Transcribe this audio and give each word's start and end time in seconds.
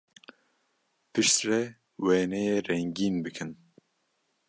Piştre 1.11 1.59
wêneyê 2.03 2.57
rengîn 2.67 3.15
bikin. 3.23 3.51